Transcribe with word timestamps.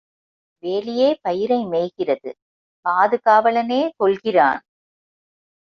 வேலியே 0.63 1.09
பயிரை 1.21 1.59
மேய்கிறது 1.65 2.31
பாது 2.85 3.17
காவலனே 3.21 3.81
கொல்கிறான்! 3.99 4.61